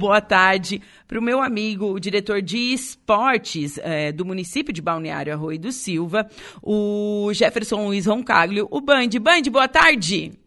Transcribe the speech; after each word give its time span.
Boa 0.00 0.20
tarde 0.20 0.80
para 1.08 1.18
o 1.18 1.22
meu 1.22 1.42
amigo, 1.42 1.86
o 1.86 1.98
diretor 1.98 2.40
de 2.40 2.72
esportes 2.72 3.78
é, 3.78 4.12
do 4.12 4.24
município 4.24 4.72
de 4.72 4.80
Balneário 4.80 5.32
Arroio 5.32 5.58
do 5.58 5.72
Silva, 5.72 6.30
o 6.62 7.32
Jefferson 7.34 7.84
Luiz 7.84 8.06
Roncaglio, 8.06 8.68
o 8.70 8.80
Band. 8.80 9.08
Band, 9.20 9.42
boa 9.50 9.66
tarde. 9.66 10.38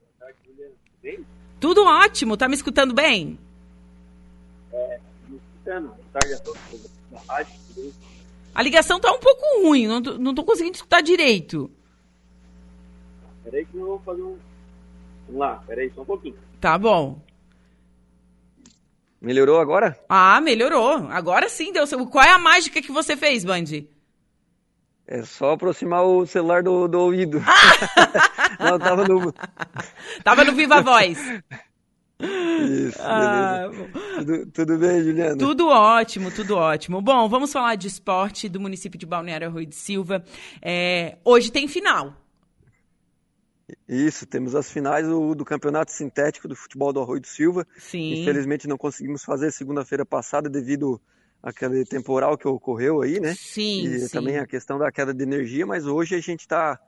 Boa 0.00 0.10
tarde, 0.20 0.38
Juliana. 0.46 0.72
Bem? 1.02 1.26
Tudo 1.60 1.84
ótimo, 1.84 2.34
tá 2.34 2.48
me 2.48 2.54
escutando 2.54 2.94
bem? 2.94 3.38
É, 4.72 5.00
me 5.28 5.36
escutando. 5.36 5.88
Boa 5.88 5.98
tarde 6.14 6.32
a 6.32 6.38
todos 6.38 6.90
da 7.10 7.20
rádio. 7.28 7.60
A 8.54 8.62
ligação 8.62 8.98
tá 8.98 9.12
um 9.12 9.20
pouco 9.20 9.42
ruim, 9.64 9.86
não 9.86 10.00
tô, 10.02 10.16
não 10.16 10.34
tô 10.34 10.44
conseguindo 10.44 10.76
escutar 10.76 11.02
direito. 11.02 11.70
Peraí 13.44 13.66
que 13.66 13.76
eu 13.76 13.84
vou 13.84 13.98
fazer 13.98 14.22
um... 14.22 14.38
Vamos 15.26 15.40
lá, 15.40 15.62
peraí 15.66 15.92
só 15.94 16.00
um 16.00 16.06
pouquinho. 16.06 16.36
Tá 16.58 16.78
bom. 16.78 17.27
Melhorou 19.20 19.60
agora? 19.60 19.98
Ah, 20.08 20.40
melhorou. 20.40 21.08
Agora 21.10 21.48
sim 21.48 21.72
deu. 21.72 21.84
Qual 22.06 22.24
é 22.24 22.30
a 22.30 22.38
mágica 22.38 22.80
que 22.80 22.92
você 22.92 23.16
fez, 23.16 23.44
Band? 23.44 23.64
É 25.06 25.22
só 25.22 25.52
aproximar 25.52 26.04
o 26.04 26.26
celular 26.26 26.62
do, 26.62 26.86
do 26.86 27.00
ouvido. 27.00 27.42
Não, 28.60 28.78
tava 28.78 29.08
no. 29.08 29.32
tava 30.22 30.44
no 30.44 30.52
Viva 30.52 30.80
Voz. 30.82 31.18
Isso, 32.20 32.98
ah, 33.00 33.70
tudo, 34.18 34.46
tudo, 34.46 34.78
bem, 34.78 35.02
Juliana? 35.02 35.36
Tudo 35.36 35.68
ótimo, 35.68 36.30
tudo 36.32 36.56
ótimo. 36.56 37.00
Bom, 37.00 37.28
vamos 37.28 37.52
falar 37.52 37.76
de 37.76 37.86
esporte 37.86 38.48
do 38.48 38.60
município 38.60 38.98
de 38.98 39.06
Balneário 39.06 39.50
Rui 39.50 39.64
de 39.64 39.76
Silva. 39.76 40.24
É, 40.60 41.16
hoje 41.24 41.50
tem 41.52 41.68
final. 41.68 42.12
Isso, 43.86 44.26
temos 44.26 44.54
as 44.54 44.70
finais 44.70 45.06
do, 45.06 45.34
do, 45.34 45.44
Campeonato 45.44 45.92
Sintético 45.92 46.48
do 46.48 46.56
Futebol 46.56 46.92
do 46.92 47.00
Arroio 47.00 47.20
do 47.20 47.26
Silva. 47.26 47.66
Sim. 47.76 48.22
Infelizmente 48.22 48.66
não 48.66 48.78
conseguimos 48.78 49.24
fazer 49.24 49.50
segunda-feira 49.50 50.06
passada 50.06 50.48
devido 50.48 51.00
àquele 51.42 51.84
temporal 51.84 52.38
que 52.38 52.48
ocorreu 52.48 53.02
aí, 53.02 53.20
né? 53.20 53.34
Sim. 53.34 53.84
E 53.84 54.00
sim. 54.00 54.08
também 54.08 54.38
a 54.38 54.46
questão 54.46 54.78
da 54.78 54.90
queda 54.90 55.12
de 55.12 55.22
energia, 55.22 55.66
mas 55.66 55.86
hoje 55.86 56.14
a 56.14 56.20
gente 56.20 56.40
está. 56.40 56.78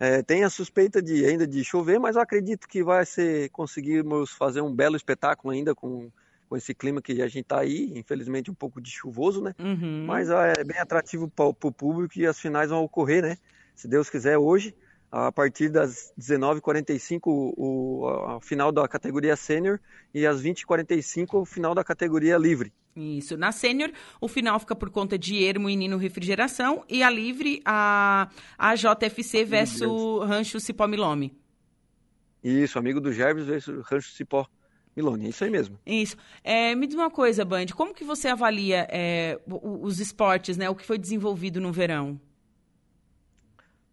É, 0.00 0.22
tem 0.22 0.44
a 0.44 0.50
suspeita 0.50 1.02
de 1.02 1.24
ainda 1.24 1.46
de 1.46 1.64
chover, 1.64 1.98
mas 1.98 2.14
eu 2.14 2.22
acredito 2.22 2.68
que 2.68 2.84
vai 2.84 3.04
ser 3.04 3.48
conseguirmos 3.50 4.30
fazer 4.30 4.60
um 4.60 4.72
belo 4.72 4.96
espetáculo 4.96 5.52
ainda 5.52 5.74
com, 5.74 6.08
com 6.48 6.56
esse 6.56 6.72
clima 6.72 7.02
que 7.02 7.20
a 7.20 7.26
gente 7.26 7.40
está 7.40 7.60
aí, 7.60 7.98
infelizmente 7.98 8.48
um 8.48 8.54
pouco 8.54 8.80
de 8.80 8.90
chuvoso, 8.90 9.42
né? 9.42 9.54
Uhum. 9.58 10.04
Mas 10.06 10.30
é 10.30 10.62
bem 10.62 10.78
atrativo 10.78 11.26
para 11.28 11.46
o 11.46 11.72
público 11.72 12.16
e 12.16 12.26
as 12.26 12.38
finais 12.38 12.70
vão 12.70 12.84
ocorrer, 12.84 13.22
né? 13.22 13.38
Se 13.74 13.88
Deus 13.88 14.08
quiser, 14.08 14.38
hoje 14.38 14.72
a 15.10 15.32
partir 15.32 15.68
das 15.70 16.12
19h45 16.18 17.20
o, 17.26 18.06
a 18.26 18.40
final 18.40 18.70
da 18.70 18.86
categoria 18.86 19.36
sênior 19.36 19.80
e 20.12 20.26
às 20.26 20.42
20h45 20.42 21.34
o 21.34 21.44
final 21.44 21.74
da 21.74 21.82
categoria 21.82 22.36
livre. 22.36 22.72
Isso. 22.94 23.36
Na 23.36 23.52
sênior, 23.52 23.92
o 24.20 24.26
final 24.26 24.58
fica 24.58 24.74
por 24.74 24.90
conta 24.90 25.16
de 25.16 25.42
Ermo 25.42 25.70
e 25.70 25.76
Nino 25.76 25.96
Refrigeração 25.96 26.84
e 26.88 27.02
a 27.02 27.08
livre, 27.08 27.62
a, 27.64 28.28
a 28.58 28.74
JFC 28.74 29.44
versus 29.44 30.26
Rancho 30.26 30.58
Cipó 30.58 30.86
Milome. 30.86 31.32
Isso, 32.42 32.78
amigo 32.78 33.00
do 33.00 33.12
Gerves 33.12 33.46
versus 33.46 33.84
Rancho 33.86 34.10
Cipó 34.10 34.46
Milone, 34.96 35.26
é 35.26 35.28
isso 35.28 35.44
aí 35.44 35.50
mesmo. 35.50 35.78
Isso. 35.86 36.16
É, 36.42 36.74
me 36.74 36.86
diz 36.86 36.96
uma 36.96 37.10
coisa, 37.10 37.44
Band, 37.44 37.66
como 37.66 37.94
que 37.94 38.02
você 38.02 38.28
avalia 38.28 38.86
é, 38.90 39.38
os 39.46 40.00
esportes, 40.00 40.56
né, 40.56 40.68
o 40.68 40.74
que 40.74 40.84
foi 40.84 40.98
desenvolvido 40.98 41.60
no 41.60 41.72
verão? 41.72 42.20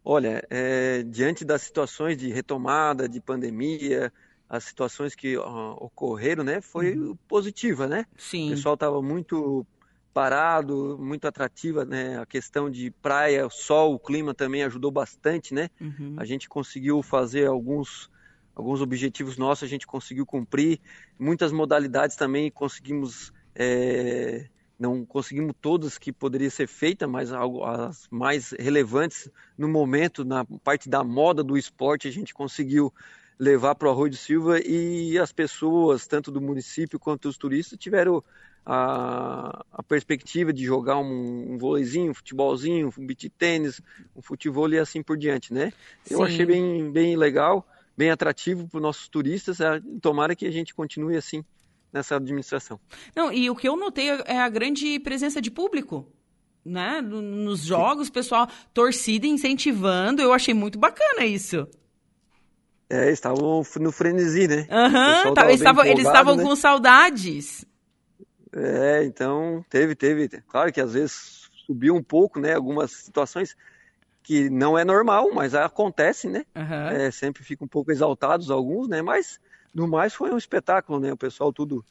Olha, 0.08 0.46
é, 0.52 1.02
diante 1.02 1.44
das 1.44 1.64
situações 1.64 2.16
de 2.16 2.30
retomada, 2.30 3.10
de 3.10 3.20
pandemia, 3.20 4.14
as 4.48 4.64
situações 4.64 5.16
que 5.16 5.36
ó, 5.36 5.74
ocorreram, 5.80 6.44
né, 6.44 6.62
foi 6.62 6.96
uhum. 6.96 7.18
positiva, 7.28 7.88
né? 7.88 8.06
Sim. 8.16 8.48
O 8.48 8.50
pessoal 8.52 8.76
estava 8.76 9.02
muito 9.02 9.66
parado, 10.14 10.96
muito 10.98 11.28
atrativa, 11.28 11.84
né? 11.84 12.20
A 12.20 12.26
questão 12.26 12.70
de 12.70 12.92
praia, 13.02 13.50
sol, 13.50 13.96
o 13.96 14.00
clima 14.00 14.34
também 14.34 14.64
ajudou 14.64 14.92
bastante, 14.92 15.54
né? 15.54 15.70
Uhum. 15.82 16.14
A 16.18 16.24
gente 16.24 16.48
conseguiu 16.48 17.02
fazer 17.02 17.48
alguns 17.48 18.10
alguns 18.56 18.80
objetivos 18.80 19.38
nossos, 19.38 19.64
a 19.64 19.68
gente 19.68 19.86
conseguiu 19.86 20.26
cumprir. 20.26 20.80
Muitas 21.20 21.52
modalidades 21.52 22.16
também 22.16 22.50
conseguimos 22.50 23.34
é, 23.54 24.48
não 24.78 25.06
conseguimos 25.06 25.54
todas 25.62 25.98
que 25.98 26.12
poderia 26.12 26.50
ser 26.50 26.68
feita, 26.68 27.08
mas 27.08 27.32
as 27.32 28.08
mais 28.10 28.52
relevantes 28.52 29.30
no 29.58 29.68
momento, 29.68 30.26
na 30.26 30.46
parte 30.64 30.90
da 30.90 31.04
moda 31.04 31.44
do 31.44 31.58
esporte, 31.58 32.08
a 32.08 32.12
gente 32.12 32.34
conseguiu 32.34 32.94
levar 33.40 33.76
para 33.76 33.88
o 33.88 33.92
Arroio 33.92 34.12
do 34.12 34.18
Silva 34.18 34.60
e 34.60 35.18
as 35.18 35.32
pessoas, 35.32 36.08
tanto 36.08 36.32
do 36.32 36.42
município 36.42 37.00
quanto 37.00 37.28
os 37.28 37.38
turistas, 37.38 37.78
tiveram 37.78 38.24
a, 38.66 39.64
a 39.72 39.84
perspectiva 39.84 40.52
de 40.52 40.64
jogar 40.64 40.98
um, 40.98 41.54
um 41.54 41.58
vôleizinho, 41.58 42.12
um 42.12 42.14
futebolzinho, 42.14 42.94
um 42.98 43.06
beat 43.06 43.30
tênis, 43.38 43.82
um 44.16 44.22
futebol 44.22 44.70
e 44.70 44.80
assim 44.80 45.04
por 45.04 45.18
diante, 45.18 45.54
né? 45.54 45.72
Sim. 46.04 46.16
Eu 46.16 46.24
achei 46.24 46.46
bem, 46.46 46.92
bem 46.92 47.16
legal, 47.16 47.68
bem 47.98 48.10
atrativo 48.10 48.68
para 48.68 48.78
os 48.78 48.84
nossos 48.84 49.08
turistas, 49.08 49.60
é, 49.60 49.82
tomara 50.02 50.36
que 50.36 50.46
a 50.46 50.52
gente 50.52 50.74
continue 50.74 51.16
assim 51.16 51.44
nessa 51.96 52.18
administração. 52.18 52.80
Não, 53.16 53.32
e 53.32 53.50
o 53.50 53.56
que 53.56 53.68
eu 53.68 53.78
notei 53.78 54.10
é 54.26 54.40
a 54.40 54.50
grande 54.50 55.00
presença 55.00 55.42
de 55.42 55.50
público. 55.50 56.06
Né? 56.64 57.00
Nos 57.02 57.62
jogos, 57.64 58.10
pessoal, 58.10 58.48
torcida 58.74 59.26
incentivando, 59.26 60.22
eu 60.22 60.34
achei 60.34 60.54
muito 60.54 60.78
bacana 60.78 61.26
isso. 61.26 61.68
É, 62.90 63.12
estavam 63.12 63.64
no 63.80 63.92
frenesi, 63.92 64.48
né? 64.48 64.68
Uhum, 64.70 65.34
tá, 65.34 65.46
eles 65.46 65.60
estavam, 65.60 65.86
eles 65.86 66.06
estavam 66.06 66.36
né? 66.36 66.44
com 66.44 66.56
saudades. 66.56 67.66
É, 68.54 69.04
então 69.04 69.64
teve, 69.70 69.96
teve. 69.96 70.28
Claro 70.48 70.72
que 70.72 70.82
às 70.82 70.94
vezes 70.94 71.50
subiu 71.66 71.96
um 71.96 72.04
pouco, 72.04 72.40
né? 72.40 72.54
Algumas 72.54 72.92
situações 72.92 73.56
que 74.22 74.50
não 74.50 74.78
é 74.78 74.84
normal, 74.84 75.32
mas 75.34 75.54
acontece, 75.54 76.28
né? 76.28 76.46
Uhum. 76.56 76.88
É, 76.90 77.12
sempre 77.12 77.44
ficam 77.44 77.66
um 77.66 77.70
pouco 77.70 77.92
exaltados 77.92 78.52
alguns, 78.52 78.88
né? 78.88 79.02
Mas 79.02 79.40
no 79.76 79.88
mais, 79.88 80.14
foi 80.16 80.32
um 80.34 80.38
espetáculo, 80.38 81.00
né? 81.00 81.14
O 81.14 81.18
pessoal 81.18 81.54
tudo 81.54 81.86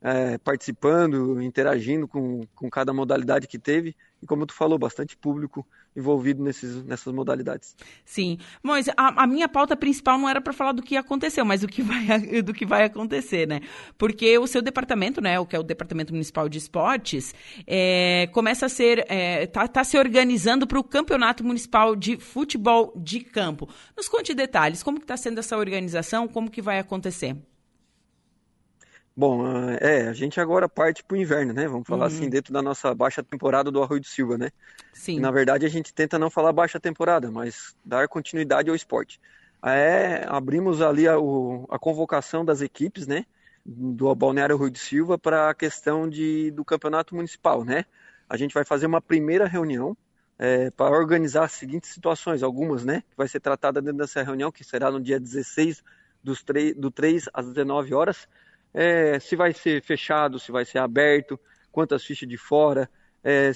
é, 0.00 0.38
participando, 0.38 1.40
interagindo 1.42 2.06
com, 2.06 2.46
com 2.54 2.70
cada 2.70 2.92
modalidade 2.92 3.48
que 3.48 3.58
teve. 3.58 3.96
E 4.20 4.26
como 4.26 4.46
tu 4.46 4.52
falou, 4.52 4.78
bastante 4.78 5.16
público 5.16 5.66
envolvido 5.94 6.42
nesses, 6.42 6.84
nessas 6.84 7.12
modalidades. 7.12 7.76
Sim. 8.04 8.38
Mas 8.62 8.88
a, 8.96 9.22
a 9.22 9.26
minha 9.26 9.48
pauta 9.48 9.76
principal 9.76 10.18
não 10.18 10.28
era 10.28 10.40
para 10.40 10.52
falar 10.52 10.72
do 10.72 10.82
que 10.82 10.96
aconteceu, 10.96 11.44
mas 11.44 11.60
do 11.60 11.68
que, 11.68 11.82
vai, 11.82 12.18
do 12.42 12.52
que 12.52 12.66
vai 12.66 12.84
acontecer, 12.84 13.46
né? 13.46 13.60
Porque 13.96 14.38
o 14.38 14.46
seu 14.46 14.62
departamento, 14.62 15.20
né, 15.20 15.38
o 15.38 15.46
que 15.46 15.54
é 15.54 15.58
o 15.58 15.62
Departamento 15.64 16.12
Municipal 16.12 16.48
de 16.48 16.58
Esportes, 16.58 17.34
é, 17.66 18.28
começa 18.32 18.66
a 18.66 18.68
ser, 18.68 19.04
é, 19.08 19.46
tá, 19.46 19.66
tá 19.66 19.84
se 19.84 19.98
organizando 19.98 20.66
para 20.66 20.78
o 20.78 20.84
Campeonato 20.84 21.44
Municipal 21.44 21.94
de 21.94 22.16
Futebol 22.16 22.92
de 22.96 23.20
Campo. 23.20 23.68
Nos 23.96 24.08
conte 24.08 24.34
detalhes, 24.34 24.82
como 24.82 24.98
que 24.98 25.04
está 25.04 25.16
sendo 25.16 25.38
essa 25.38 25.56
organização, 25.56 26.26
como 26.28 26.50
que 26.50 26.62
vai 26.62 26.78
acontecer? 26.78 27.36
Bom, 29.18 29.44
é, 29.80 30.06
a 30.06 30.12
gente 30.12 30.40
agora 30.40 30.68
parte 30.68 31.02
para 31.02 31.16
o 31.16 31.20
inverno, 31.20 31.52
né? 31.52 31.66
Vamos 31.66 31.88
falar 31.88 32.06
assim, 32.06 32.18
uhum. 32.18 32.22
assim, 32.22 32.30
dentro 32.30 32.52
da 32.52 32.62
nossa 32.62 32.94
baixa 32.94 33.20
temporada 33.20 33.68
do 33.68 33.82
Arroio 33.82 34.00
do 34.00 34.06
Silva, 34.06 34.38
né? 34.38 34.52
Sim. 34.92 35.16
E, 35.16 35.20
na 35.20 35.32
verdade, 35.32 35.66
a 35.66 35.68
gente 35.68 35.92
tenta 35.92 36.20
não 36.20 36.30
falar 36.30 36.52
baixa 36.52 36.78
temporada, 36.78 37.28
mas 37.28 37.76
dar 37.84 38.06
continuidade 38.06 38.70
ao 38.70 38.76
esporte. 38.76 39.20
É, 39.60 40.24
abrimos 40.28 40.80
ali 40.80 41.08
a, 41.08 41.18
o, 41.18 41.66
a 41.68 41.80
convocação 41.80 42.44
das 42.44 42.62
equipes, 42.62 43.08
né? 43.08 43.26
Do 43.66 44.14
Balneário 44.14 44.54
Arroio 44.54 44.70
do 44.70 44.78
Silva 44.78 45.18
para 45.18 45.50
a 45.50 45.54
questão 45.54 46.08
de, 46.08 46.52
do 46.52 46.64
campeonato 46.64 47.16
municipal, 47.16 47.64
né? 47.64 47.86
A 48.28 48.36
gente 48.36 48.54
vai 48.54 48.64
fazer 48.64 48.86
uma 48.86 49.00
primeira 49.00 49.48
reunião 49.48 49.96
é, 50.38 50.70
para 50.70 50.96
organizar 50.96 51.42
as 51.42 51.52
seguintes 51.54 51.90
situações, 51.90 52.44
algumas, 52.44 52.84
né? 52.84 53.02
Que 53.10 53.16
vai 53.16 53.26
ser 53.26 53.40
tratada 53.40 53.82
dentro 53.82 53.98
dessa 53.98 54.22
reunião, 54.22 54.52
que 54.52 54.62
será 54.62 54.92
no 54.92 55.00
dia 55.00 55.18
16 55.18 55.82
dos 56.22 56.44
3, 56.44 56.76
do 56.76 56.88
3 56.88 57.28
às 57.34 57.46
19 57.48 57.94
horas 57.94 58.28
é, 58.72 59.18
se 59.18 59.36
vai 59.36 59.52
ser 59.52 59.82
fechado, 59.82 60.38
se 60.38 60.52
vai 60.52 60.64
ser 60.64 60.78
aberto, 60.78 61.38
quantas 61.70 62.04
fichas 62.04 62.28
de 62.28 62.36
fora, 62.36 62.88
é, 63.22 63.50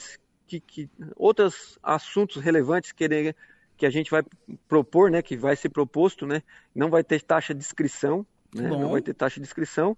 que, 0.47 0.61
que, 0.61 0.91
outros 1.17 1.79
assuntos 1.83 2.43
relevantes 2.43 2.93
que, 2.93 3.35
que 3.77 3.87
a 3.87 3.91
gente 3.91 4.11
vai 4.11 4.23
propor, 4.69 5.11
né, 5.11 5.23
que 5.23 5.37
vai 5.37 5.57
ser 5.57 5.69
proposto, 5.69 6.27
né, 6.27 6.43
não 6.75 6.91
vai 6.91 7.03
ter 7.03 7.23
taxa 7.23 7.55
de 7.55 7.61
inscrição, 7.61 8.27
né, 8.55 8.69
não 8.69 8.91
vai 8.91 9.01
ter 9.01 9.15
taxa 9.15 9.41
de 9.41 9.47
inscrição, 9.47 9.97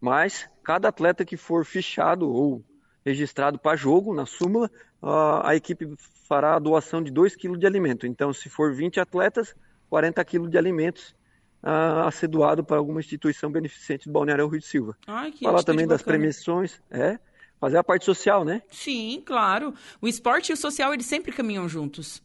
mas 0.00 0.48
cada 0.62 0.88
atleta 0.88 1.24
que 1.24 1.36
for 1.36 1.64
fichado 1.64 2.30
ou 2.30 2.64
registrado 3.04 3.58
para 3.58 3.76
jogo 3.76 4.14
na 4.14 4.26
súmula, 4.26 4.70
a, 5.00 5.50
a 5.50 5.56
equipe 5.56 5.94
fará 6.28 6.56
a 6.56 6.58
doação 6.58 7.02
de 7.02 7.10
2 7.10 7.36
kg 7.36 7.56
de 7.56 7.66
alimento. 7.66 8.06
Então, 8.06 8.32
se 8.32 8.48
for 8.48 8.74
20 8.74 8.98
atletas, 8.98 9.54
40 9.88 10.24
kg 10.24 10.48
de 10.48 10.58
alimentos 10.58 11.14
a, 11.62 12.06
a 12.06 12.10
ser 12.10 12.28
doado 12.28 12.64
para 12.64 12.76
alguma 12.76 13.00
instituição 13.00 13.50
beneficente 13.50 14.06
do 14.08 14.12
Balneário 14.12 14.46
Rio 14.46 14.60
de 14.60 14.66
Silva. 14.66 14.96
Ai, 15.06 15.32
Falar 15.42 15.62
também 15.62 15.86
das 15.86 16.02
premiações, 16.02 16.80
é, 16.90 17.18
fazer 17.60 17.78
a 17.78 17.84
parte 17.84 18.04
social, 18.04 18.44
né? 18.44 18.62
Sim, 18.70 19.22
claro. 19.24 19.74
O 20.00 20.08
esporte 20.08 20.50
e 20.50 20.52
o 20.52 20.56
social, 20.56 20.92
eles 20.92 21.06
sempre 21.06 21.32
caminham 21.32 21.68
juntos. 21.68 22.22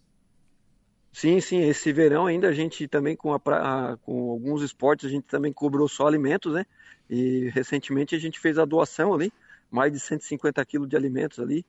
Sim, 1.12 1.42
sim, 1.42 1.62
esse 1.62 1.92
verão 1.92 2.25
ainda 2.25 2.48
a 2.48 2.54
gente 2.54 2.88
também 2.88 3.16
com, 3.16 3.33
a, 3.33 3.42
a, 3.45 3.98
com 3.98 4.31
alguns 4.31 4.62
esportes 4.62 5.07
a 5.07 5.10
gente 5.10 5.25
também 5.25 5.51
cobrou 5.51 5.88
só 5.88 6.07
alimentos, 6.07 6.54
né? 6.54 6.66
E 7.10 7.50
recentemente 7.50 8.16
a 8.16 8.19
gente 8.19 8.39
fez 8.39 8.57
a 8.57 8.63
doação 8.63 9.13
ali, 9.13 9.31
mais 9.69 9.92
de 9.92 10.00
150 10.00 10.63
quilos 10.66 10.88
de 10.88 10.95
alimentos 10.95 11.39
ali, 11.39 11.66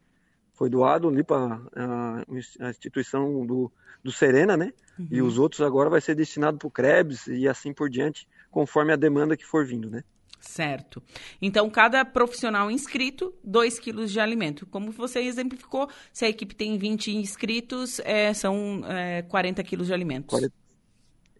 foi 0.62 0.70
doado 0.70 1.08
ali 1.08 1.24
para 1.24 1.60
a, 1.74 2.22
a, 2.60 2.70
instituição 2.70 3.44
do, 3.44 3.68
do 4.00 4.12
Serena, 4.12 4.56
né? 4.56 4.72
Uhum. 4.96 5.08
E 5.10 5.20
os 5.20 5.36
outros 5.36 5.60
agora 5.60 5.90
vai 5.90 6.00
ser 6.00 6.14
destinado 6.14 6.56
para 6.56 6.68
o 6.68 6.70
Krebs 6.70 7.26
e 7.26 7.48
assim 7.48 7.72
por 7.72 7.90
diante, 7.90 8.28
conforme 8.48 8.92
a 8.92 8.96
demanda 8.96 9.36
que 9.36 9.44
for 9.44 9.66
vindo, 9.66 9.90
né? 9.90 10.04
Certo. 10.38 11.02
Então, 11.40 11.68
cada 11.68 12.04
profissional 12.04 12.70
inscrito, 12.70 13.34
2 13.42 13.80
quilos 13.80 14.12
de 14.12 14.20
alimento. 14.20 14.64
Como 14.64 14.92
você 14.92 15.18
exemplificou, 15.18 15.88
se 16.12 16.26
a 16.26 16.28
equipe 16.28 16.54
tem 16.54 16.78
20 16.78 17.10
inscritos, 17.10 17.98
é, 18.04 18.32
são 18.32 18.84
é, 18.86 19.22
40 19.22 19.64
quilos 19.64 19.88
de 19.88 19.92
alimentos. 19.92 20.30
40. 20.30 20.54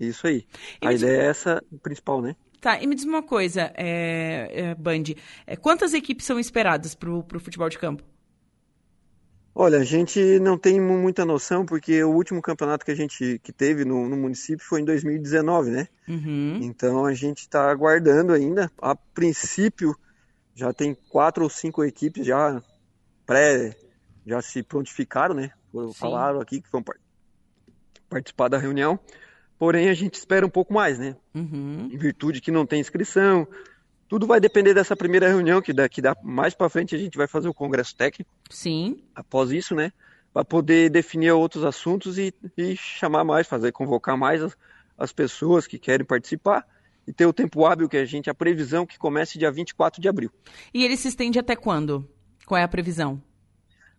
Isso 0.00 0.26
aí. 0.26 0.44
E 0.82 0.86
a 0.88 0.92
ideia 0.92 1.18
diz... 1.18 1.26
é 1.26 1.30
essa 1.30 1.64
principal, 1.80 2.20
né? 2.20 2.34
Tá, 2.60 2.82
e 2.82 2.88
me 2.88 2.96
diz 2.96 3.04
uma 3.04 3.22
coisa, 3.22 3.72
é, 3.76 4.50
é, 4.52 4.74
Band, 4.74 5.14
é, 5.46 5.54
quantas 5.54 5.94
equipes 5.94 6.26
são 6.26 6.40
esperadas 6.40 6.96
para 6.96 7.08
o 7.08 7.24
futebol 7.40 7.68
de 7.68 7.78
campo? 7.78 8.02
Olha, 9.54 9.78
a 9.78 9.84
gente 9.84 10.38
não 10.40 10.56
tem 10.56 10.80
muita 10.80 11.26
noção, 11.26 11.66
porque 11.66 12.02
o 12.02 12.10
último 12.10 12.40
campeonato 12.40 12.84
que 12.86 12.90
a 12.90 12.94
gente 12.94 13.38
que 13.42 13.52
teve 13.52 13.84
no, 13.84 14.08
no 14.08 14.16
município 14.16 14.64
foi 14.64 14.80
em 14.80 14.84
2019, 14.84 15.70
né? 15.70 15.88
Uhum. 16.08 16.58
Então 16.62 17.04
a 17.04 17.12
gente 17.12 17.40
está 17.40 17.70
aguardando 17.70 18.32
ainda. 18.32 18.72
A 18.80 18.96
princípio, 18.96 19.94
já 20.54 20.72
tem 20.72 20.94
quatro 21.10 21.44
ou 21.44 21.50
cinco 21.50 21.84
equipes 21.84 22.26
já 22.26 22.62
pré, 23.26 23.76
já 24.26 24.40
se 24.40 24.62
prontificaram, 24.62 25.34
né? 25.34 25.50
Falaram 25.94 26.40
aqui 26.40 26.62
que 26.62 26.70
vão 26.72 26.82
participar 28.08 28.48
da 28.48 28.58
reunião. 28.58 28.98
Porém, 29.58 29.90
a 29.90 29.94
gente 29.94 30.14
espera 30.14 30.46
um 30.46 30.50
pouco 30.50 30.72
mais, 30.72 30.98
né? 30.98 31.14
Uhum. 31.34 31.88
Em 31.92 31.96
virtude 31.96 32.40
que 32.40 32.50
não 32.50 32.66
tem 32.66 32.80
inscrição, 32.80 33.46
tudo 34.12 34.26
vai 34.26 34.38
depender 34.38 34.74
dessa 34.74 34.94
primeira 34.94 35.26
reunião, 35.26 35.62
que 35.62 35.72
daqui 35.72 36.02
dá 36.02 36.14
mais 36.22 36.52
para 36.52 36.68
frente 36.68 36.94
a 36.94 36.98
gente 36.98 37.16
vai 37.16 37.26
fazer 37.26 37.48
o 37.48 37.54
congresso 37.54 37.96
técnico. 37.96 38.30
Sim. 38.50 39.02
Após 39.14 39.50
isso, 39.50 39.74
né? 39.74 39.90
Para 40.34 40.44
poder 40.44 40.90
definir 40.90 41.30
outros 41.30 41.64
assuntos 41.64 42.18
e, 42.18 42.34
e, 42.54 42.76
chamar 42.76 43.24
mais, 43.24 43.46
fazer 43.46 43.72
convocar 43.72 44.14
mais 44.14 44.42
as, 44.42 44.54
as, 44.98 45.12
pessoas 45.14 45.66
que 45.66 45.78
querem 45.78 46.04
participar 46.04 46.62
e 47.08 47.12
ter 47.12 47.24
o 47.24 47.32
tempo 47.32 47.64
hábil 47.64 47.88
que 47.88 47.96
a 47.96 48.04
gente, 48.04 48.28
a 48.28 48.34
previsão 48.34 48.84
que 48.84 48.98
comece 48.98 49.38
dia 49.38 49.50
24 49.50 49.98
de 49.98 50.10
abril. 50.10 50.30
E 50.74 50.84
ele 50.84 50.98
se 50.98 51.08
estende 51.08 51.38
até 51.38 51.56
quando? 51.56 52.06
Qual 52.44 52.58
é 52.58 52.62
a 52.62 52.68
previsão? 52.68 53.18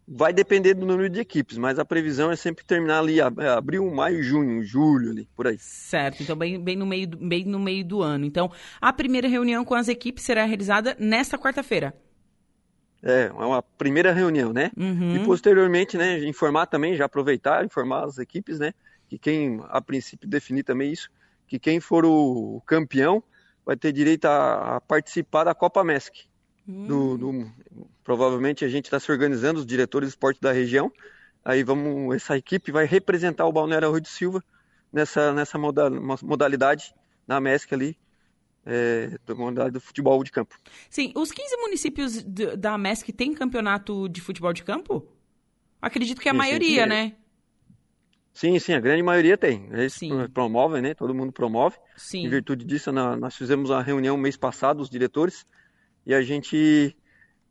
Vai 0.06 0.34
depender 0.34 0.74
do 0.74 0.86
número 0.86 1.10
de 1.10 1.22
equipes, 1.22 1.58
mas 1.58 1.80
a 1.80 1.86
previsão 1.86 2.30
é 2.30 2.36
sempre 2.36 2.66
terminar 2.66 3.00
ali 3.00 3.20
é, 3.22 3.48
abril, 3.48 3.90
maio, 3.90 4.22
junho, 4.22 4.62
julho, 4.62 5.12
ali, 5.12 5.30
por 5.34 5.48
aí. 5.48 5.58
Certo, 5.58 6.22
então 6.22 6.36
bem, 6.36 6.62
bem, 6.62 6.76
no 6.76 6.86
meio 6.86 7.08
do, 7.08 7.18
bem 7.18 7.46
no 7.46 7.60
meio 7.60 7.86
do 7.86 8.02
ano. 8.02 8.26
Então, 8.26 8.52
a 8.82 8.92
primeira 8.92 9.30
reunião 9.30 9.64
com 9.64 9.76
as 9.76 9.88
equipes 9.88 10.26
será 10.26 10.44
realizada 10.44 10.96
nesta 11.00 11.38
quarta-feira. 11.38 11.96
É, 13.02 13.26
é 13.26 13.32
uma 13.32 13.62
primeira 13.62 14.12
reunião, 14.12 14.52
né? 14.52 14.72
Uhum. 14.78 15.16
E 15.16 15.26
posteriormente, 15.26 15.98
né, 15.98 16.20
informar 16.26 16.66
também, 16.66 16.96
já 16.96 17.06
aproveitar, 17.06 17.64
informar 17.64 18.06
as 18.06 18.18
equipes, 18.18 18.60
né? 18.60 18.74
Que 19.08 19.18
quem, 19.18 19.62
a 19.70 19.82
princípio, 19.82 20.28
definir 20.28 20.64
também 20.64 20.92
isso, 20.92 21.10
que 21.48 21.60
quem 21.60 21.80
for 21.80 22.06
o 22.06 22.62
campeão 22.66 23.24
vai 23.66 23.78
ter 23.78 23.92
direito 23.92 24.26
a, 24.26 24.78
a 24.78 24.82
participar 24.82 25.46
da 25.46 25.54
Copa 25.54 25.84
MESC. 25.84 26.26
Hum. 26.68 26.88
Do, 26.88 27.18
do, 27.18 27.52
provavelmente 28.04 28.64
a 28.64 28.70
gente 28.70 28.86
está 28.86 29.00
se 29.00 29.12
organizando, 29.12 29.60
os 29.60 29.66
diretores 29.66 30.10
de 30.10 30.14
esporte 30.14 30.42
da 30.42 30.52
região. 30.52 30.92
Aí 31.44 31.64
vamos, 31.64 32.16
essa 32.16 32.38
equipe 32.38 32.72
vai 32.72 32.86
representar 32.86 33.46
o 33.46 33.52
Balneário 33.52 33.90
Rui 33.90 34.00
de 34.00 34.10
Silva 34.10 34.44
nessa, 34.92 35.34
nessa 35.34 35.58
modalidade 35.58 36.94
na 37.28 37.40
MESC 37.40 37.74
ali, 37.74 37.98
é, 38.66 39.18
da 39.26 39.36
modalidade 39.36 39.72
do 39.72 39.82
futebol 39.82 40.24
de 40.24 40.32
campo. 40.32 40.56
Sim, 40.90 41.12
os 41.16 41.32
15 41.32 41.58
municípios 41.58 42.24
da 42.24 42.78
MESC 42.78 43.12
têm 43.12 43.34
campeonato 43.34 44.08
de 44.08 44.22
futebol 44.22 44.54
de 44.54 44.64
campo? 44.64 45.06
Acredito 45.82 46.22
que 46.22 46.30
é 46.30 46.32
a 46.32 46.34
sim, 46.34 46.38
maioria, 46.38 46.84
sim, 46.84 46.90
né? 46.90 47.14
Sim, 48.34 48.58
sim, 48.58 48.74
a 48.74 48.80
grande 48.80 49.04
maioria 49.04 49.38
tem. 49.38 49.68
Eles 49.72 49.94
sim. 49.94 50.10
promovem, 50.34 50.82
né? 50.82 50.94
Todo 50.94 51.14
mundo 51.14 51.32
promove. 51.32 51.78
Sim. 51.96 52.26
Em 52.26 52.30
virtude 52.30 52.66
disso, 52.66 52.92
nós 52.92 53.36
fizemos 53.36 53.70
uma 53.70 53.84
reunião 53.84 54.18
mês 54.18 54.36
passado, 54.36 54.80
os 54.82 54.90
diretores, 54.90 55.46
e 56.06 56.14
a 56.14 56.22
gente 56.22 56.96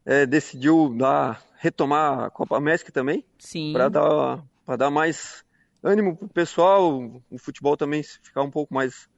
é, 0.04 0.26
decidiu 0.26 0.94
dar, 0.96 1.43
retomar 1.58 2.25
a 2.25 2.31
Copa 2.31 2.56
América 2.56 2.90
também, 2.93 3.25
para 3.72 3.88
dar, 3.88 4.44
dar 4.76 4.90
mais 4.90 5.44
ânimo 5.82 6.16
pro 6.16 6.28
pessoal, 6.28 7.22
o 7.31 7.38
futebol 7.38 7.76
também 7.76 8.02
ficar 8.02 8.43
um 8.43 8.50
pouco 8.50 8.72
mais, 8.72 9.08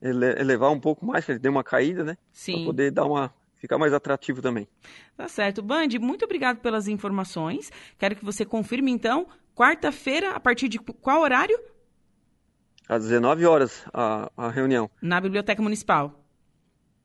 elevar 0.00 0.70
um 0.70 0.80
pouco 0.80 1.06
mais, 1.06 1.24
que 1.24 1.32
ele 1.32 1.38
deu 1.38 1.52
uma 1.52 1.64
caída, 1.64 2.02
né? 2.02 2.16
Para 2.56 2.64
poder 2.64 2.90
dar 2.90 3.04
uma, 3.04 3.32
ficar 3.56 3.78
mais 3.78 3.92
atrativo 3.92 4.42
também. 4.42 4.66
Tá 5.16 5.28
certo. 5.28 5.62
Band, 5.62 5.88
muito 6.00 6.24
obrigado 6.24 6.58
pelas 6.58 6.88
informações. 6.88 7.70
Quero 7.98 8.16
que 8.16 8.24
você 8.24 8.44
confirme, 8.44 8.90
então, 8.90 9.26
quarta-feira, 9.54 10.32
a 10.32 10.40
partir 10.40 10.68
de 10.68 10.78
qual 10.78 11.22
horário? 11.22 11.58
Às 12.88 13.02
19 13.04 13.44
horas, 13.44 13.84
a, 13.92 14.30
a 14.36 14.48
reunião. 14.48 14.90
Na 15.02 15.20
Biblioteca 15.20 15.62
Municipal. 15.62 16.24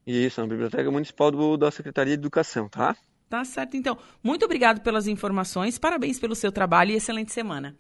Isso, 0.06 0.42
na 0.42 0.48
Biblioteca 0.48 0.92
Municipal 0.92 1.32
do, 1.32 1.58
da 1.58 1.72
Secretaria 1.72 2.16
de 2.16 2.22
Educação, 2.22 2.68
tá? 2.68 2.96
Tá 3.30 3.44
certo, 3.44 3.76
então. 3.76 3.98
Muito 4.22 4.46
obrigado 4.46 4.82
pelas 4.82 5.08
informações, 5.08 5.80
parabéns 5.80 6.20
pelo 6.20 6.36
seu 6.36 6.52
trabalho 6.52 6.92
e 6.92 6.96
excelente 6.96 7.32
semana. 7.32 7.76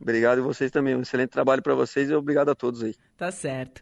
Obrigado 0.00 0.40
a 0.40 0.42
vocês 0.42 0.70
também. 0.70 0.94
Um 0.94 1.02
excelente 1.02 1.30
trabalho 1.30 1.62
para 1.62 1.74
vocês 1.74 2.10
e 2.10 2.14
obrigado 2.14 2.50
a 2.50 2.54
todos 2.54 2.82
aí. 2.82 2.94
Tá 3.16 3.30
certo. 3.30 3.80